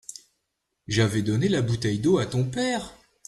[0.87, 2.97] J'avais donné la bouteille d'eau à ton père.